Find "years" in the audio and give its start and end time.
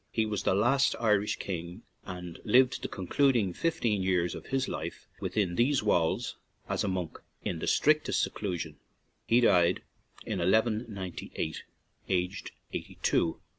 4.01-4.33